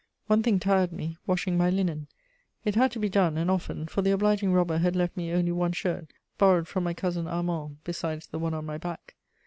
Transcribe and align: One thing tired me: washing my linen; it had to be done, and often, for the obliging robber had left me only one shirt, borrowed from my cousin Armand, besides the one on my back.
One 0.25 0.41
thing 0.41 0.59
tired 0.59 0.91
me: 0.91 1.17
washing 1.27 1.59
my 1.59 1.69
linen; 1.69 2.07
it 2.65 2.73
had 2.73 2.91
to 2.93 2.99
be 2.99 3.07
done, 3.07 3.37
and 3.37 3.51
often, 3.51 3.85
for 3.85 4.01
the 4.01 4.09
obliging 4.09 4.51
robber 4.51 4.79
had 4.79 4.95
left 4.95 5.15
me 5.15 5.31
only 5.31 5.51
one 5.51 5.73
shirt, 5.73 6.07
borrowed 6.39 6.67
from 6.67 6.83
my 6.85 6.95
cousin 6.95 7.27
Armand, 7.27 7.77
besides 7.83 8.25
the 8.25 8.39
one 8.39 8.55
on 8.55 8.65
my 8.65 8.79
back. 8.79 9.13